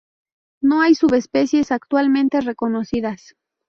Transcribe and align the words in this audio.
No 0.63 0.81
hay 0.81 0.95
subespecies 0.95 1.71
actualmente 1.71 2.41
reconocidas. 2.41 3.35